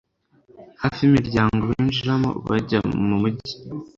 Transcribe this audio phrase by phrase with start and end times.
[0.81, 3.51] hafi y'imiryango binjiriramo bajya mu mugi